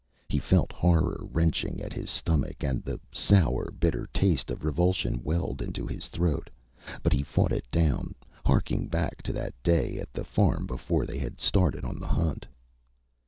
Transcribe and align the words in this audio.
He 0.29 0.39
felt 0.39 0.71
horror 0.71 1.27
wrenching 1.31 1.79
at 1.79 1.93
his 1.93 2.09
stomach 2.09 2.63
and 2.63 2.81
the 2.83 2.99
sour, 3.11 3.69
bitter 3.69 4.07
taste 4.11 4.49
of 4.49 4.65
revulsion 4.65 5.21
welled 5.23 5.61
into 5.61 5.85
his 5.85 6.07
throat, 6.07 6.49
but 7.03 7.13
he 7.13 7.21
fought 7.21 7.51
it 7.51 7.69
down, 7.69 8.15
harking 8.43 8.87
back 8.87 9.21
to 9.21 9.33
that 9.33 9.53
day 9.61 9.99
at 9.99 10.11
the 10.11 10.23
farm 10.23 10.65
before 10.65 11.05
they 11.05 11.19
had 11.19 11.39
started 11.39 11.85
on 11.85 11.99
the 11.99 12.07
hunt. 12.07 12.47